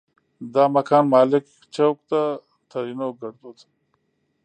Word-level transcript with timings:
دا 0.53 0.63
مکان 0.75 1.03
مالک 1.13 1.45
چوک 1.75 1.97
ده؛ 2.09 2.21
ترينو 2.69 3.07
ګړدود 3.19 3.57